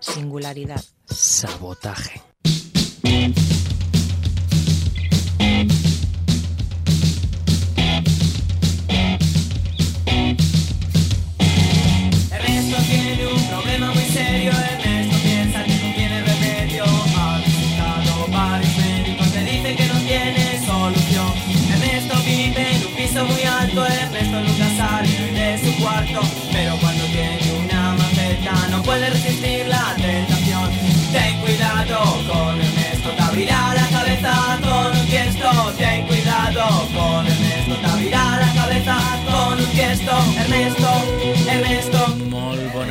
[0.00, 0.82] Singularidad.
[1.06, 2.29] Sabotaje.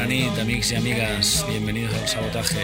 [0.09, 1.45] Molt bona nit, amics y amigas.
[1.47, 2.63] Bienvenidos al Sabotaje,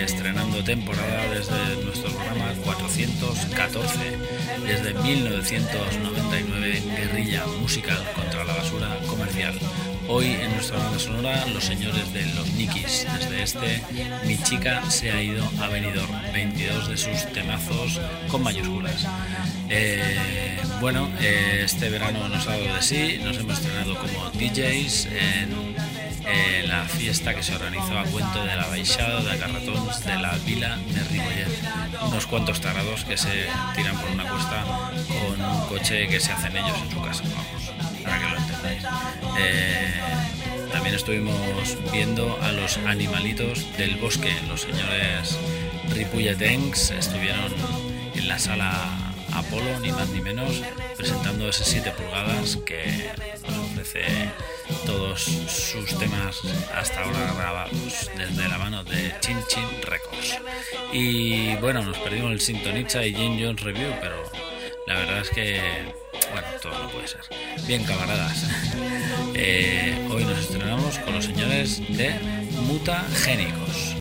[0.00, 3.98] estrenando temporada desde nuestro programa 414,
[4.64, 9.58] desde 1999, guerrilla musical contra la basura comercial.
[10.06, 13.06] Hoy en nuestra banda sonora, los señores de Los Nikis.
[13.18, 13.82] Desde este,
[14.24, 16.14] Mi chica se ha ido a Benidorm.
[16.32, 19.04] 22 de sus temazos con mayúsculas.
[19.68, 25.06] Eh, bueno, eh, este verano nos ha dado de sí, nos hemos estrenado como DJs
[25.06, 25.67] en
[26.66, 30.76] la fiesta que se organizó a cuento de la Baixada de Carratons de la Vila
[30.76, 31.48] de Ripollet.
[32.06, 34.64] Unos cuantos tarados que se tiran por una cuesta
[35.08, 38.82] con un coche que se hacen ellos en su casa, vamos, para que lo entendáis.
[39.38, 39.94] Eh,
[40.72, 45.38] también estuvimos viendo a los animalitos del bosque, los señores
[45.94, 47.52] Ripolletens estuvieron
[48.14, 48.72] en la sala
[49.32, 50.62] Apolo, ni más ni menos,
[50.96, 53.10] presentando ese 7 pulgadas que
[53.46, 54.04] nos ofrece
[54.86, 56.42] todos sus temas
[56.74, 60.38] hasta ahora grabados desde la mano de Chin Chin Records.
[60.92, 64.22] Y bueno, nos perdimos el Sintonicha y Jim Jones Review, pero
[64.86, 65.60] la verdad es que,
[66.32, 67.20] bueno, todo no puede ser.
[67.66, 68.44] Bien, camaradas,
[69.34, 72.18] eh, hoy nos estrenamos con los señores de
[72.66, 73.96] Mutagénicos.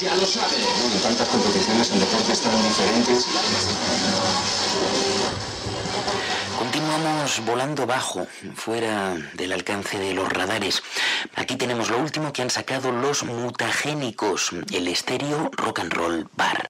[0.00, 0.56] Ya lo sabe.
[0.80, 3.26] Bueno, tantas competiciones en deportes tan diferentes.
[6.90, 10.82] Continuamos volando bajo, fuera del alcance de los radares.
[11.36, 16.69] Aquí tenemos lo último que han sacado los mutagénicos, el estéreo rock and roll bar.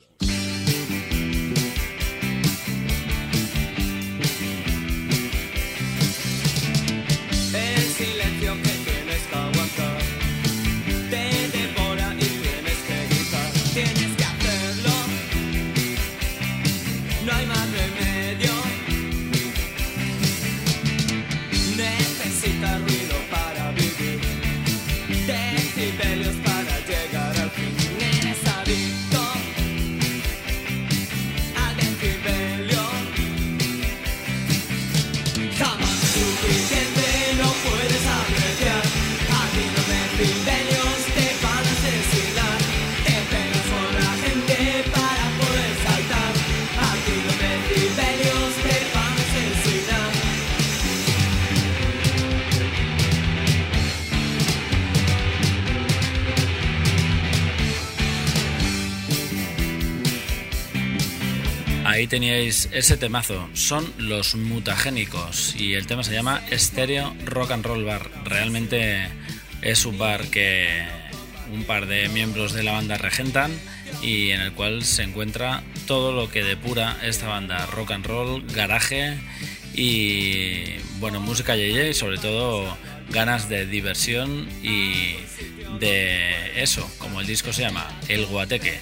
[62.01, 63.47] Ahí teníais ese temazo.
[63.53, 68.09] Son los mutagénicos y el tema se llama Stereo Rock and Roll Bar.
[68.25, 69.07] Realmente
[69.61, 70.81] es un bar que
[71.53, 73.51] un par de miembros de la banda regentan
[74.01, 77.67] y en el cual se encuentra todo lo que depura esta banda.
[77.67, 79.19] Rock and roll, garaje
[79.75, 82.75] y bueno, música yeye y sobre todo
[83.11, 85.17] ganas de diversión y
[85.79, 88.79] de eso, como el disco se llama, El Guateque.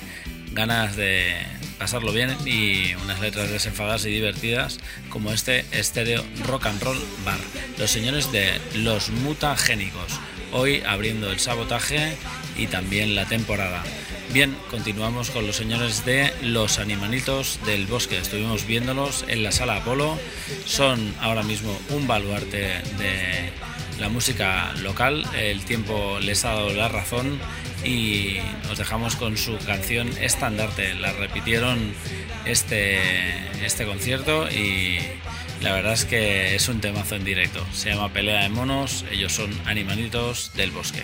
[0.54, 4.78] Ganas de pasarlo bien y unas letras desenfadadas y divertidas
[5.10, 7.40] como este estéreo rock and roll bar.
[7.80, 10.20] Los señores de los mutagénicos.
[10.52, 12.16] Hoy abriendo el sabotaje
[12.58, 13.82] y también la temporada.
[14.34, 18.18] Bien, continuamos con los señores de los animalitos del bosque.
[18.18, 20.20] Estuvimos viéndolos en la sala Apolo.
[20.66, 23.52] Son ahora mismo un baluarte de
[24.00, 25.24] la música local.
[25.36, 27.40] El tiempo les ha dado la razón
[27.84, 28.38] y
[28.68, 30.94] nos dejamos con su canción Estandarte.
[30.96, 31.94] La repitieron
[32.46, 33.00] este,
[33.66, 35.00] este concierto y
[35.62, 37.66] la verdad es que es un temazo en directo.
[37.74, 39.06] Se llama Pelea de Monos.
[39.12, 41.04] Ellos son animalitos del bosque.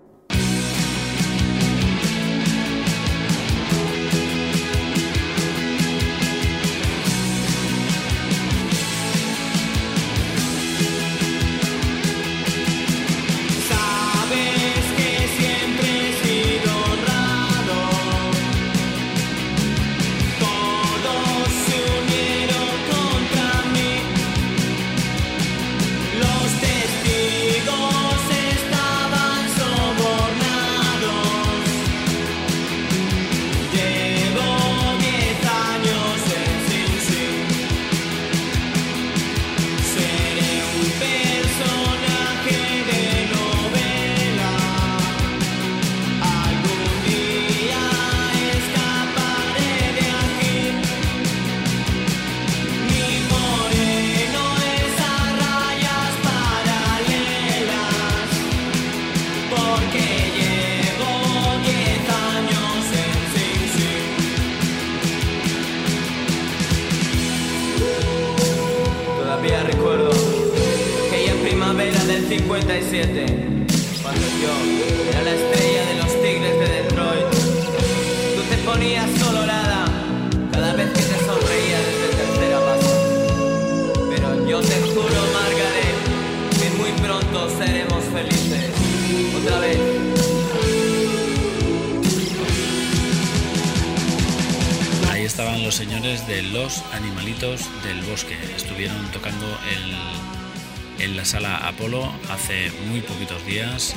[102.87, 103.95] Muy poquitos días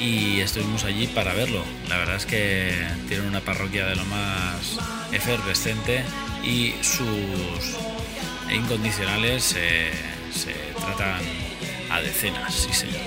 [0.00, 1.62] y estuvimos allí para verlo.
[1.88, 2.72] La verdad es que
[3.08, 4.78] tienen una parroquia de lo más
[5.12, 6.02] efervescente
[6.44, 7.76] y sus
[8.52, 9.90] incondicionales se,
[10.32, 11.20] se tratan
[11.90, 13.00] a decenas, sí señor.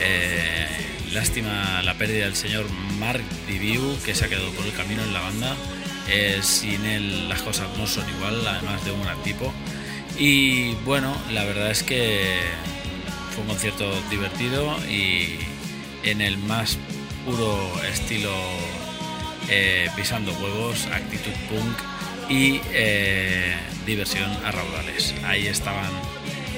[0.00, 0.66] Eh,
[1.12, 2.66] lástima la pérdida del señor
[2.98, 5.56] Mark Diviu, que se ha quedado por el camino en la banda.
[6.08, 9.52] Eh, sin él las cosas no son igual, además de un gran tipo.
[10.18, 12.40] Y bueno, la verdad es que
[13.38, 15.38] fue un concierto divertido y
[16.02, 16.76] en el más
[17.24, 18.32] puro estilo
[19.48, 23.54] eh, pisando huevos, actitud punk y eh,
[23.86, 25.14] diversión a raudales.
[25.24, 25.90] Ahí estaban,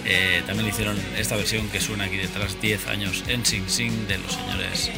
[0.07, 4.19] eh, también hicieron esta versión que suena aquí detrás 10 años en Sing Sing de
[4.19, 4.91] los señores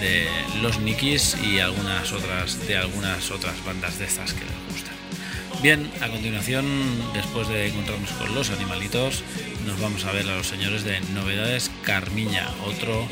[0.00, 0.28] de
[0.60, 4.94] los Nikis y algunas otras de algunas otras bandas de estas que les gustan.
[5.62, 6.66] Bien, a continuación,
[7.14, 9.24] después de encontrarnos con los animalitos,
[9.66, 13.08] nos vamos a ver a los señores de Novedades Carmiña, otro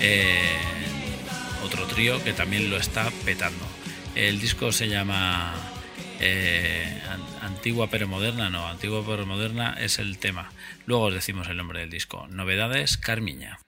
[0.00, 0.56] eh,
[1.64, 3.66] otro trío que también lo está petando.
[4.14, 5.54] El disco se llama
[6.20, 7.00] eh,
[7.42, 10.50] Antigua pero Moderna, no, Antigua pero Moderna es el tema.
[10.86, 12.26] Luego os decimos el nombre del disco.
[12.30, 13.58] Novedades Carmiña.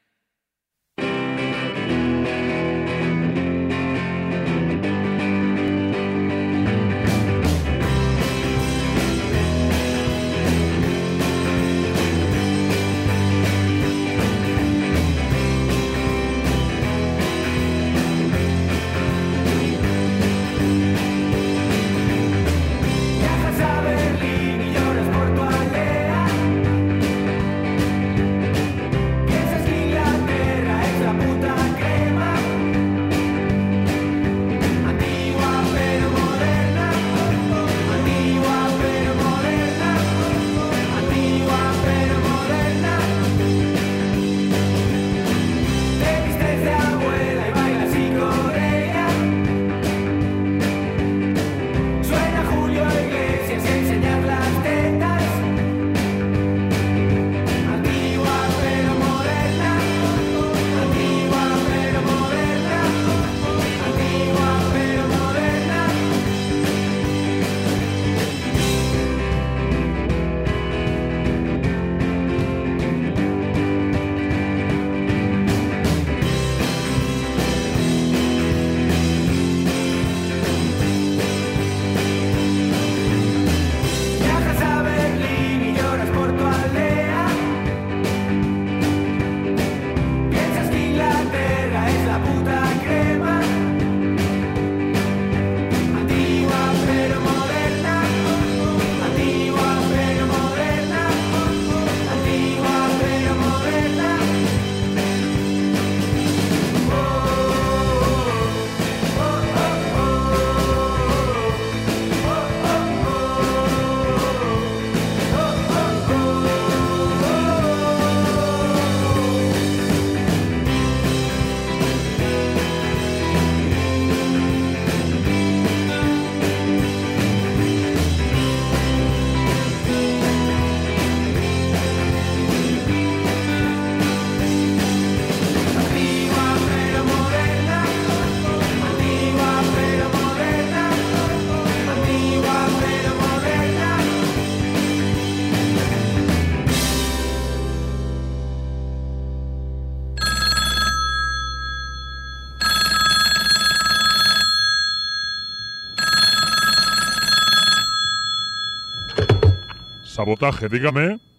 [160.20, 161.29] Sabotaje, dígame.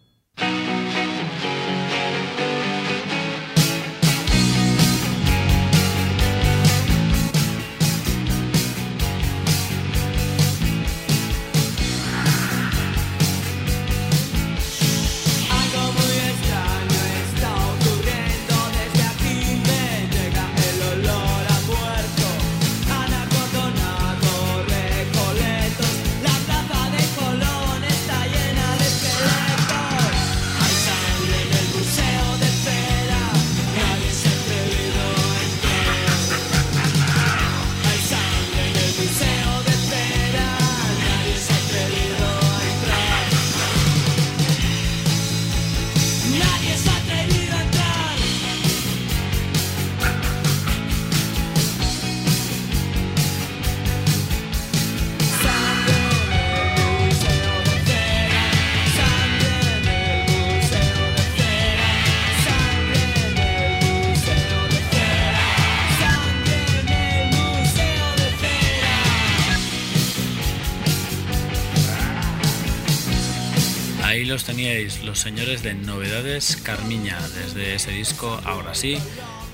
[75.63, 78.97] De Novedades Carmiña, desde ese disco, ahora sí,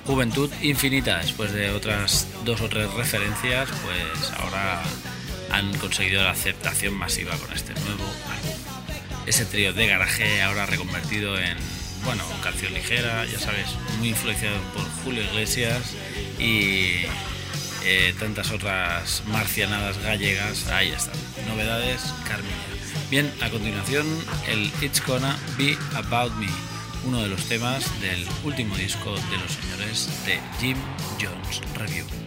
[0.05, 4.81] Juventud Infinita, después de otras dos o tres referencias, pues ahora
[5.51, 8.05] han conseguido la aceptación masiva con este nuevo.
[9.25, 11.57] Ese trío de garaje ahora reconvertido en,
[12.05, 13.67] bueno, canción ligera, ya sabes,
[13.99, 15.93] muy influenciado por Julio Iglesias
[16.39, 17.05] y
[17.83, 21.15] eh, tantas otras marcianadas gallegas, ahí están,
[21.47, 22.76] novedades Carmiña.
[23.09, 24.05] Bien, a continuación
[24.49, 26.49] el It's Gonna Be About Me,
[27.05, 30.77] uno de los temas del último disco de los señores de Jim
[31.17, 32.26] Jones Review.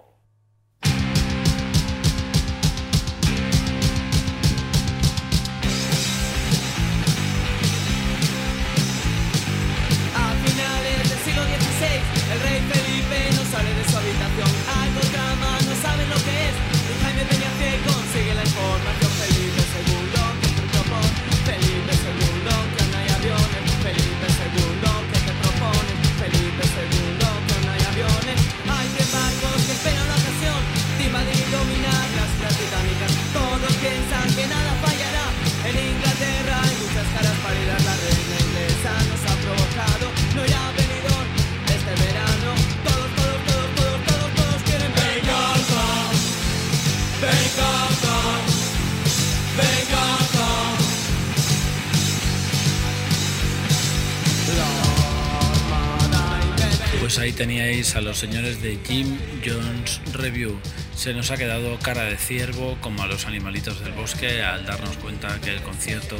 [57.41, 60.59] Teníais a los señores de Jim Jones Review.
[60.95, 64.95] Se nos ha quedado cara de ciervo como a los animalitos del bosque al darnos
[64.97, 66.17] cuenta que el concierto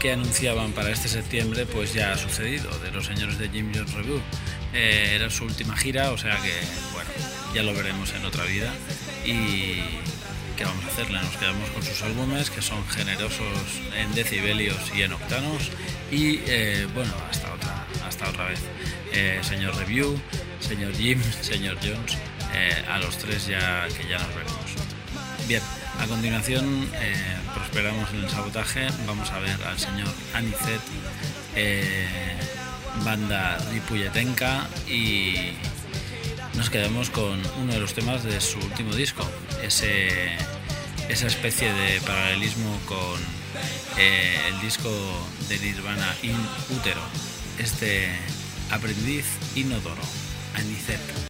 [0.00, 3.94] que anunciaban para este septiembre pues ya ha sucedido de los señores de Jim Jones
[3.94, 4.20] Review.
[4.74, 6.52] Eh, era su última gira, o sea que
[6.92, 7.08] bueno,
[7.54, 8.70] ya lo veremos en otra vida
[9.24, 9.80] y
[10.58, 11.22] ¿qué vamos a hacerle?
[11.22, 15.70] Nos quedamos con sus álbumes que son generosos en decibelios y en octanos
[16.10, 18.60] y eh, bueno, hasta otra, hasta otra vez.
[19.12, 20.20] Eh, señor Review,
[20.70, 22.16] señor Jim, señor Jones,
[22.54, 24.70] eh, a los tres ya que ya nos veremos.
[25.48, 25.60] Bien,
[25.98, 30.80] a continuación eh, prosperamos en el sabotaje, vamos a ver al señor Anicet,
[31.56, 32.06] eh,
[33.04, 35.54] banda Ripulletenca y
[36.54, 39.28] nos quedamos con uno de los temas de su último disco,
[39.64, 40.36] ese,
[41.08, 43.20] esa especie de paralelismo con
[43.98, 44.88] eh, el disco
[45.48, 46.38] de Nirvana In
[46.76, 47.02] Utero,
[47.58, 48.08] este
[48.70, 50.02] aprendiz inodoro,
[50.54, 51.00] Anicet.
[51.00, 51.29] Pude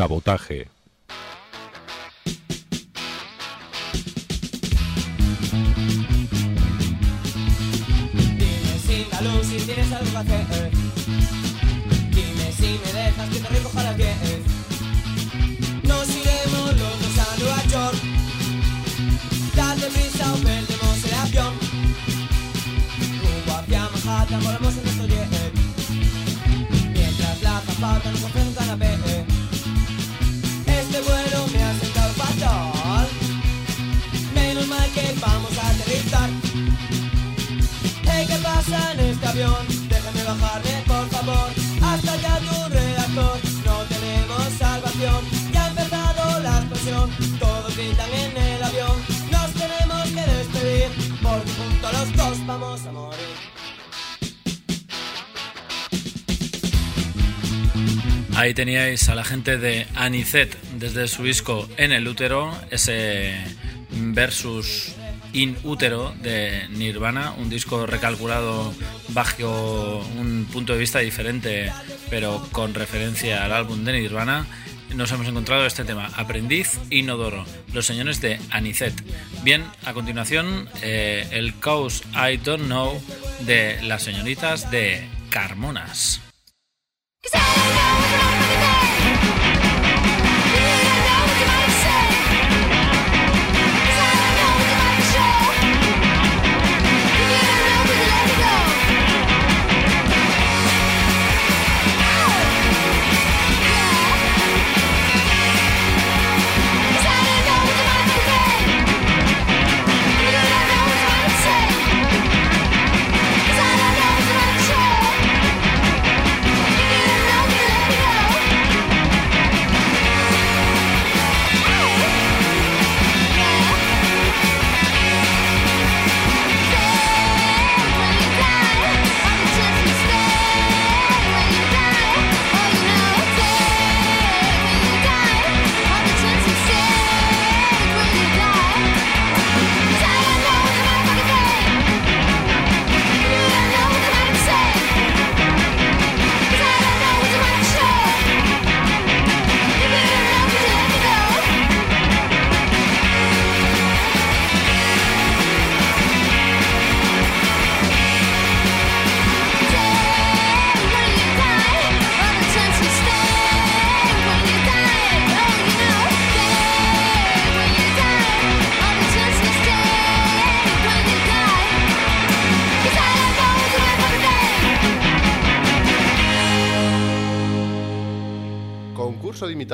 [0.00, 0.69] Sabotaje.
[39.40, 41.50] avión, déjame bajarme por favor,
[41.82, 48.36] hasta allá tu redactor, no tenemos salvación, ya ha empezado la explosión, todos gritan en
[48.36, 48.96] el avión,
[49.30, 50.88] nos tenemos que despedir,
[51.22, 53.20] porque junto a los dos vamos a morir.
[58.36, 63.34] Ahí teníais a la gente de Anicet desde su disco En el útero, ese
[63.90, 64.94] versus
[65.32, 68.74] In útero de Nirvana, un disco recalculado
[69.08, 71.72] bajo un punto de vista diferente,
[72.08, 74.46] pero con referencia al álbum de Nirvana.
[74.94, 78.94] Nos hemos encontrado este tema, Aprendiz Inodoro, los señores de Anicet.
[79.44, 83.00] Bien, a continuación, eh, el Cause I Don't Know
[83.40, 86.20] de las señoritas de Carmonas.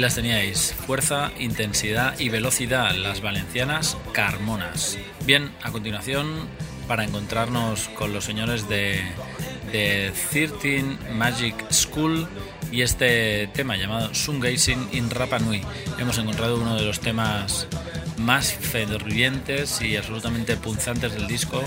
[0.00, 4.96] Las teníais, fuerza, intensidad y velocidad, las valencianas Carmonas.
[5.26, 6.48] Bien, a continuación,
[6.88, 9.02] para encontrarnos con los señores de,
[9.72, 12.26] de 13 Magic School
[12.72, 15.60] y este tema llamado Sungazing in Rapa Nui.
[15.98, 17.66] Hemos encontrado uno de los temas
[18.16, 21.62] más fervientes y absolutamente punzantes del disco,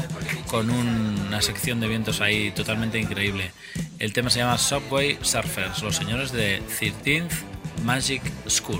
[0.48, 3.52] con una sección de vientos ahí totalmente increíble.
[4.00, 7.53] El tema se llama Subway Surfers, los señores de 13th
[7.84, 8.80] Magic School.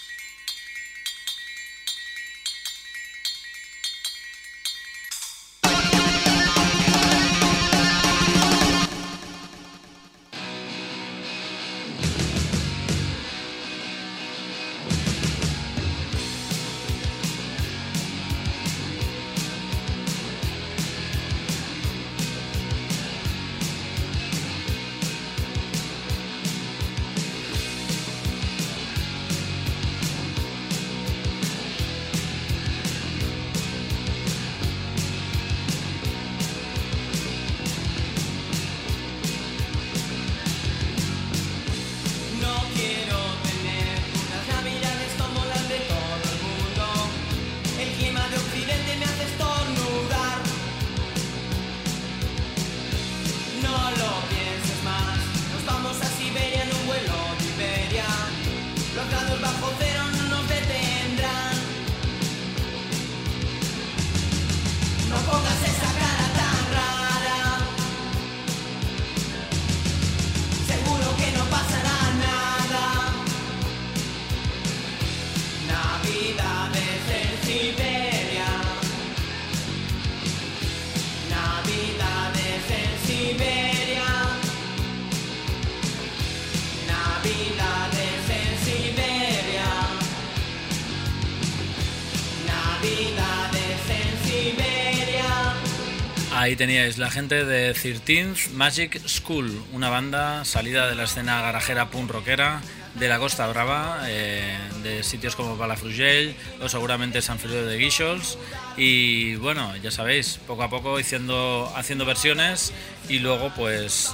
[96.51, 101.89] Ahí teníais la gente de 13th Magic School, una banda salida de la escena garajera
[101.89, 102.61] punk rockera
[102.95, 108.37] de la Costa Brava, eh, de sitios como Palafrugell o seguramente San Feliu de Guíxols.
[108.75, 112.73] Y bueno, ya sabéis, poco a poco haciendo, haciendo versiones
[113.07, 114.13] y luego pues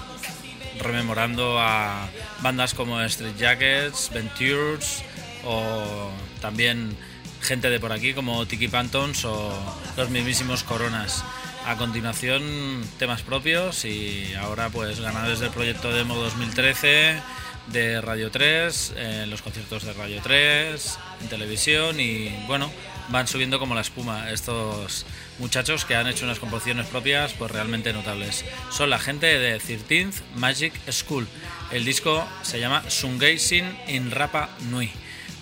[0.80, 2.08] rememorando a
[2.44, 5.02] bandas como Street Jackets, Ventures
[5.44, 6.96] o también
[7.42, 9.52] gente de por aquí como Tiki Pantons o
[9.98, 11.24] los mismísimos Coronas.
[11.68, 17.20] A continuación temas propios y ahora pues ganadores del proyecto Demo 2013
[17.74, 22.72] de Radio 3, en los conciertos de Radio 3, en televisión y bueno,
[23.10, 25.06] van subiendo como la espuma estos
[25.40, 28.46] muchachos que han hecho unas composiciones propias pues realmente notables.
[28.72, 31.28] Son la gente de 13th Magic School.
[31.74, 34.90] El disco se llama Sungazing in Rapa Nui.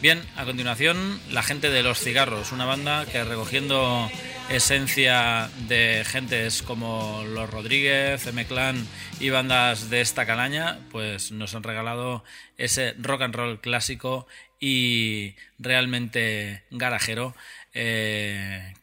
[0.02, 4.10] Bien, a continuación la gente de Los Cigarros, una banda que recogiendo
[4.50, 8.88] esencia de gentes como Los Rodríguez, M-Clan
[9.20, 12.24] y bandas de esta calaña, pues nos han regalado
[12.58, 14.28] ese rock and roll clásico
[14.60, 17.36] y realmente garajero
[17.74, 18.74] eh,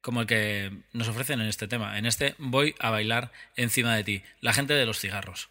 [0.00, 1.98] como el que nos ofrecen en este tema.
[1.98, 5.50] En este voy a bailar encima de ti, la gente de Los Cigarros.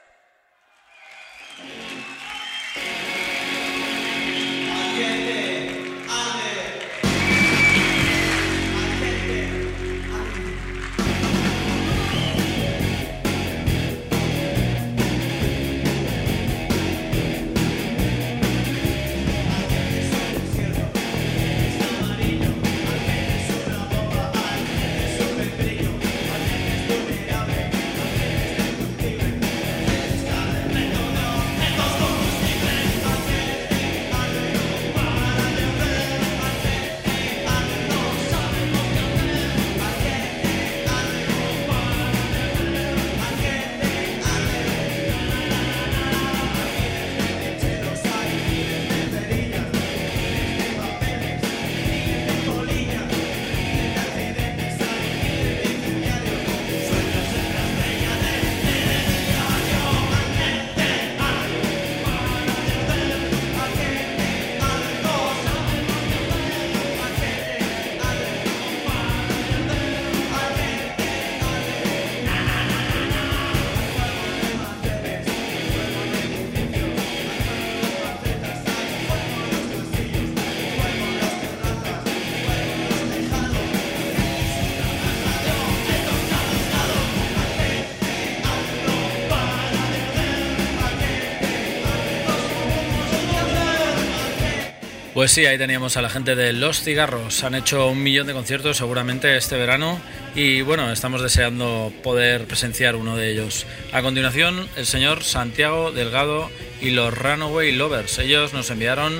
[95.21, 97.43] Pues sí, ahí teníamos a la gente de Los Cigarros.
[97.43, 100.01] Han hecho un millón de conciertos seguramente este verano
[100.33, 103.67] y bueno, estamos deseando poder presenciar uno de ellos.
[103.93, 106.49] A continuación, el señor Santiago Delgado
[106.81, 108.17] y los Runaway Lovers.
[108.17, 109.13] Ellos nos enviaron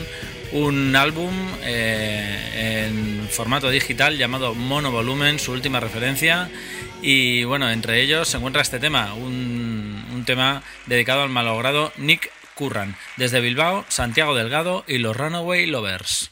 [0.52, 6.50] un álbum eh, en formato digital llamado Mono Volumen, su última referencia.
[7.04, 12.32] Y bueno, entre ellos se encuentra este tema, un, un tema dedicado al malogrado Nick
[13.18, 16.32] Desde Bilbao, Santiago Delgado y los Runaway Lovers.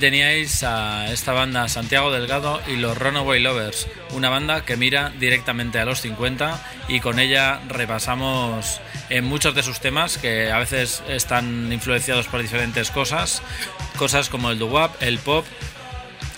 [0.00, 5.78] Teníais a esta banda Santiago Delgado y los Runaway Lovers, una banda que mira directamente
[5.78, 8.80] a los 50 y con ella repasamos
[9.10, 13.42] en muchos de sus temas que a veces están influenciados por diferentes cosas,
[13.98, 15.44] cosas como el doo-wop, el pop,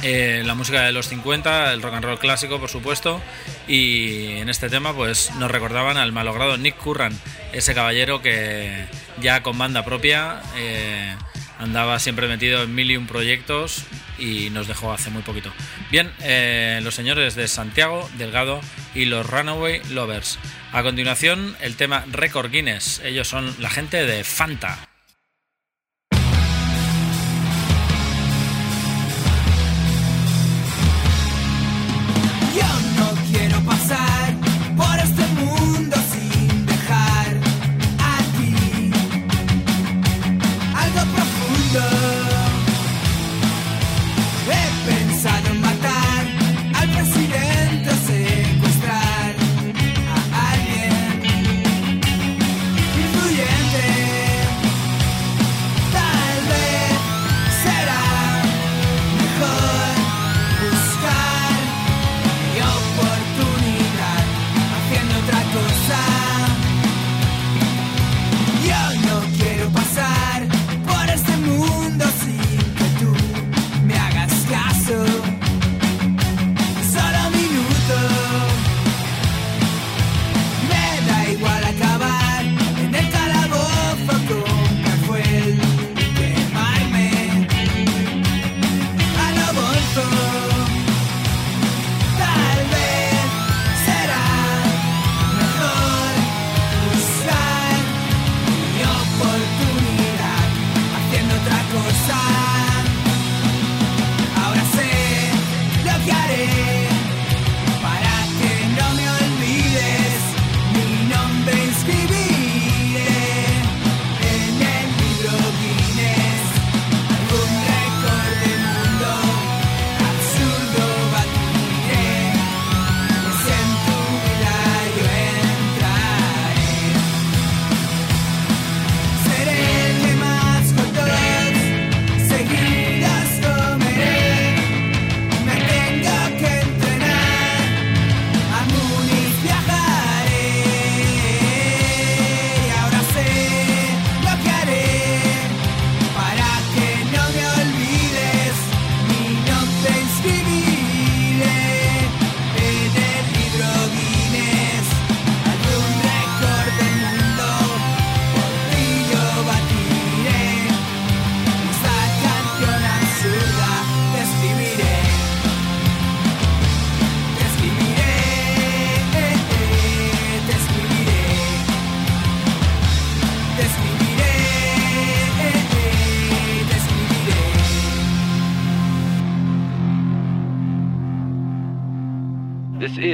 [0.02, 3.20] eh, la música de los 50, el rock and roll clásico, por supuesto,
[3.68, 7.16] y en este tema pues nos recordaban al malogrado Nick Curran,
[7.52, 8.86] ese caballero que
[9.20, 11.14] ya con banda propia eh,
[11.62, 13.84] andaba siempre metido en mil y un proyectos
[14.18, 15.52] y nos dejó hace muy poquito.
[15.90, 18.60] Bien, eh, los señores de Santiago, Delgado
[18.94, 20.38] y los Runaway Lovers.
[20.72, 23.00] A continuación, el tema Record Guinness.
[23.04, 24.91] Ellos son la gente de Fanta.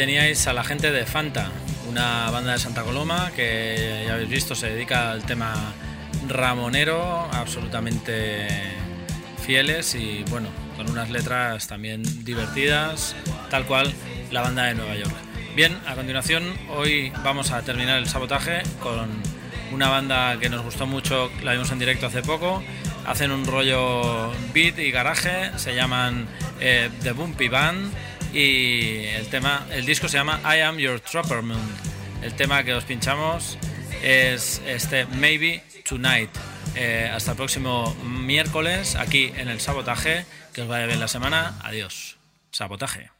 [0.00, 1.50] Teníais a la gente de Fanta,
[1.86, 5.74] una banda de Santa Coloma que ya habéis visto se dedica al tema
[6.26, 8.48] ramonero, absolutamente
[9.44, 10.48] fieles y bueno,
[10.78, 13.14] con unas letras también divertidas,
[13.50, 13.92] tal cual
[14.30, 15.14] la banda de Nueva York.
[15.54, 19.06] Bien, a continuación hoy vamos a terminar el sabotaje con
[19.70, 22.62] una banda que nos gustó mucho, la vimos en directo hace poco,
[23.06, 26.26] hacen un rollo beat y garaje, se llaman
[26.58, 27.92] eh, The Bumpy Band
[28.32, 31.60] y el tema, el disco se llama I Am Your Trapper Moon.
[32.22, 33.58] El tema que os pinchamos
[34.02, 36.30] es este Maybe Tonight.
[36.76, 40.24] Eh, hasta el próximo miércoles aquí en el sabotaje.
[40.52, 41.58] Que os vaya bien la semana.
[41.62, 42.16] Adiós.
[42.50, 43.19] Sabotaje.